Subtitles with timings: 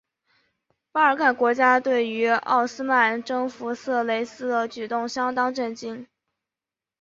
[0.91, 6.07] 巴尔干国家对于奥斯曼征服色雷斯的举动相当震惊。